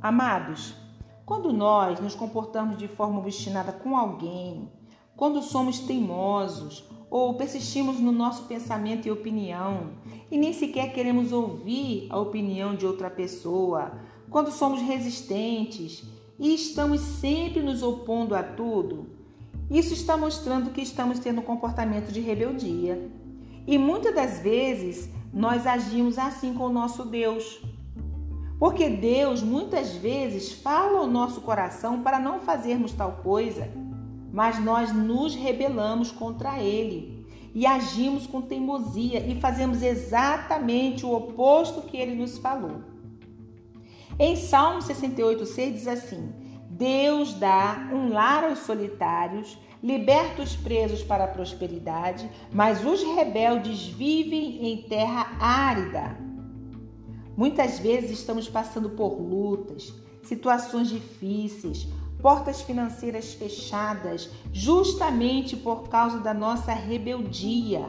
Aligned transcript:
Amados, 0.00 0.74
quando 1.26 1.52
nós 1.52 1.98
nos 1.98 2.14
comportamos 2.14 2.78
de 2.78 2.86
forma 2.86 3.18
obstinada 3.18 3.72
com 3.72 3.96
alguém, 3.96 4.70
quando 5.16 5.42
somos 5.42 5.80
teimosos 5.80 6.84
ou 7.10 7.34
persistimos 7.34 7.98
no 7.98 8.12
nosso 8.12 8.44
pensamento 8.44 9.08
e 9.08 9.10
opinião 9.10 9.90
e 10.30 10.38
nem 10.38 10.52
sequer 10.52 10.92
queremos 10.92 11.32
ouvir 11.32 12.06
a 12.10 12.18
opinião 12.18 12.76
de 12.76 12.86
outra 12.86 13.10
pessoa, 13.10 13.98
quando 14.30 14.52
somos 14.52 14.80
resistentes 14.80 16.04
e 16.38 16.54
estamos 16.54 17.00
sempre 17.00 17.60
nos 17.60 17.82
opondo 17.82 18.36
a 18.36 18.42
tudo, 18.44 19.10
isso 19.68 19.92
está 19.92 20.16
mostrando 20.16 20.70
que 20.70 20.80
estamos 20.80 21.18
tendo 21.18 21.40
um 21.40 21.44
comportamento 21.44 22.12
de 22.12 22.20
rebeldia. 22.20 23.10
E 23.66 23.76
muitas 23.76 24.14
das 24.14 24.38
vezes 24.38 25.10
nós 25.32 25.66
agimos 25.66 26.18
assim 26.18 26.54
com 26.54 26.66
o 26.66 26.72
nosso 26.72 27.04
Deus. 27.04 27.60
Porque 28.58 28.88
Deus 28.88 29.42
muitas 29.42 29.94
vezes 29.94 30.52
fala 30.52 30.98
ao 30.98 31.06
nosso 31.06 31.40
coração 31.40 32.02
para 32.02 32.18
não 32.18 32.40
fazermos 32.40 32.92
tal 32.92 33.12
coisa, 33.22 33.70
mas 34.32 34.62
nós 34.62 34.92
nos 34.92 35.34
rebelamos 35.34 36.10
contra 36.10 36.60
Ele 36.60 37.24
e 37.54 37.66
agimos 37.66 38.26
com 38.26 38.42
teimosia 38.42 39.20
e 39.20 39.40
fazemos 39.40 39.82
exatamente 39.82 41.06
o 41.06 41.12
oposto 41.12 41.82
que 41.82 41.96
Ele 41.96 42.14
nos 42.14 42.38
falou. 42.38 42.82
Em 44.18 44.34
Salmo 44.34 44.80
68,6 44.80 45.72
diz 45.72 45.86
assim: 45.86 46.32
Deus 46.68 47.34
dá 47.34 47.88
um 47.92 48.12
lar 48.12 48.42
aos 48.44 48.60
solitários, 48.60 49.56
liberta 49.80 50.42
os 50.42 50.56
presos 50.56 51.02
para 51.04 51.24
a 51.24 51.28
prosperidade, 51.28 52.28
mas 52.52 52.84
os 52.84 53.02
rebeldes 53.02 53.86
vivem 53.86 54.72
em 54.72 54.82
terra 54.82 55.36
árida. 55.40 56.27
Muitas 57.38 57.78
vezes 57.78 58.18
estamos 58.18 58.48
passando 58.48 58.90
por 58.90 59.12
lutas, 59.12 59.94
situações 60.24 60.88
difíceis, 60.88 61.86
portas 62.20 62.62
financeiras 62.62 63.32
fechadas, 63.32 64.28
justamente 64.52 65.56
por 65.56 65.88
causa 65.88 66.18
da 66.18 66.34
nossa 66.34 66.72
rebeldia. 66.72 67.88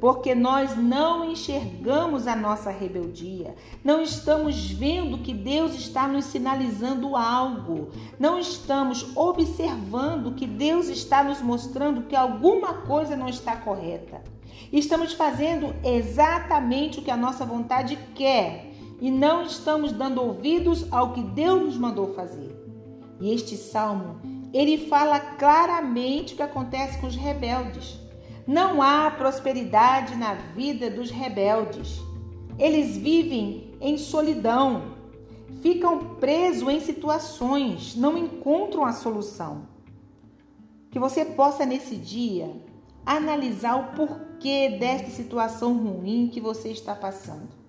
Porque 0.00 0.32
nós 0.32 0.76
não 0.76 1.28
enxergamos 1.28 2.28
a 2.28 2.36
nossa 2.36 2.70
rebeldia, 2.70 3.56
não 3.82 4.00
estamos 4.00 4.70
vendo 4.70 5.18
que 5.18 5.34
Deus 5.34 5.74
está 5.74 6.06
nos 6.06 6.26
sinalizando 6.26 7.16
algo, 7.16 7.88
não 8.16 8.38
estamos 8.38 9.10
observando 9.16 10.36
que 10.36 10.46
Deus 10.46 10.86
está 10.86 11.24
nos 11.24 11.42
mostrando 11.42 12.02
que 12.04 12.14
alguma 12.14 12.74
coisa 12.74 13.16
não 13.16 13.28
está 13.28 13.56
correta. 13.56 14.22
Estamos 14.72 15.14
fazendo 15.14 15.74
exatamente 15.82 17.00
o 17.00 17.02
que 17.02 17.10
a 17.10 17.16
nossa 17.16 17.44
vontade 17.44 17.98
quer 18.14 18.72
e 19.04 19.10
não 19.10 19.42
estamos 19.42 19.92
dando 19.92 20.22
ouvidos 20.22 20.90
ao 20.90 21.12
que 21.12 21.22
Deus 21.22 21.62
nos 21.62 21.76
mandou 21.76 22.14
fazer. 22.14 22.56
E 23.20 23.34
este 23.34 23.54
salmo, 23.54 24.18
ele 24.50 24.88
fala 24.88 25.20
claramente 25.20 26.32
o 26.32 26.36
que 26.36 26.42
acontece 26.42 26.98
com 26.98 27.06
os 27.06 27.14
rebeldes. 27.14 28.00
Não 28.46 28.80
há 28.80 29.10
prosperidade 29.10 30.16
na 30.16 30.32
vida 30.32 30.88
dos 30.88 31.10
rebeldes. 31.10 32.00
Eles 32.58 32.96
vivem 32.96 33.74
em 33.78 33.98
solidão, 33.98 34.94
ficam 35.60 36.14
presos 36.14 36.66
em 36.70 36.80
situações, 36.80 37.94
não 37.94 38.16
encontram 38.16 38.86
a 38.86 38.94
solução. 38.94 39.68
Que 40.90 40.98
você 40.98 41.26
possa 41.26 41.66
nesse 41.66 41.94
dia 41.94 42.50
analisar 43.04 43.76
o 43.76 43.94
porquê 43.94 44.78
desta 44.80 45.10
situação 45.10 45.76
ruim 45.76 46.30
que 46.32 46.40
você 46.40 46.70
está 46.70 46.94
passando. 46.94 47.63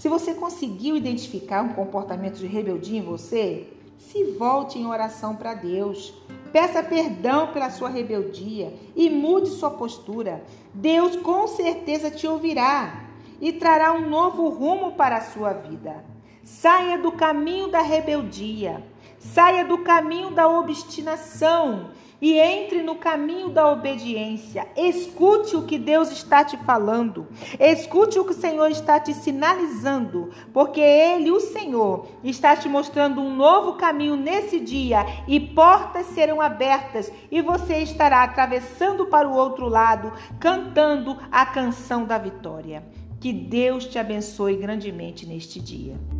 Se 0.00 0.08
você 0.08 0.32
conseguiu 0.32 0.96
identificar 0.96 1.60
um 1.60 1.74
comportamento 1.74 2.38
de 2.38 2.46
rebeldia 2.46 2.98
em 2.98 3.02
você, 3.02 3.68
se 3.98 4.32
volte 4.32 4.78
em 4.78 4.86
oração 4.86 5.36
para 5.36 5.52
Deus. 5.52 6.14
Peça 6.50 6.82
perdão 6.82 7.48
pela 7.48 7.68
sua 7.68 7.90
rebeldia 7.90 8.72
e 8.96 9.10
mude 9.10 9.50
sua 9.50 9.70
postura. 9.70 10.42
Deus 10.72 11.16
com 11.16 11.46
certeza 11.46 12.10
te 12.10 12.26
ouvirá 12.26 13.10
e 13.42 13.52
trará 13.52 13.92
um 13.92 14.08
novo 14.08 14.48
rumo 14.48 14.92
para 14.92 15.18
a 15.18 15.20
sua 15.20 15.52
vida. 15.52 16.02
Saia 16.42 16.96
do 16.96 17.12
caminho 17.12 17.68
da 17.68 17.82
rebeldia, 17.82 18.82
saia 19.18 19.66
do 19.66 19.84
caminho 19.84 20.30
da 20.30 20.48
obstinação 20.48 21.90
e 22.20 22.38
entre 22.38 22.82
no 22.82 22.96
caminho 22.96 23.48
da 23.48 23.70
obediência. 23.70 24.66
Escute 24.76 25.56
o 25.56 25.62
que 25.62 25.78
Deus 25.78 26.10
está 26.10 26.44
te 26.44 26.56
falando. 26.58 27.26
Escute 27.58 28.18
o 28.18 28.24
que 28.24 28.32
o 28.32 28.34
Senhor 28.34 28.70
está 28.70 29.00
te 29.00 29.14
sinalizando, 29.14 30.30
porque 30.52 30.80
Ele, 30.80 31.30
o 31.30 31.40
Senhor, 31.40 32.06
está 32.22 32.56
te 32.56 32.68
mostrando 32.68 33.20
um 33.20 33.34
novo 33.34 33.74
caminho 33.74 34.16
nesse 34.16 34.60
dia 34.60 35.06
e 35.26 35.40
portas 35.40 36.06
serão 36.06 36.40
abertas 36.40 37.10
e 37.30 37.40
você 37.40 37.78
estará 37.78 38.22
atravessando 38.22 39.06
para 39.06 39.28
o 39.28 39.34
outro 39.34 39.68
lado, 39.68 40.12
cantando 40.38 41.16
a 41.30 41.46
canção 41.46 42.04
da 42.04 42.18
vitória. 42.18 42.82
Que 43.20 43.32
Deus 43.32 43.84
te 43.84 43.98
abençoe 43.98 44.56
grandemente 44.56 45.26
neste 45.26 45.60
dia. 45.60 46.19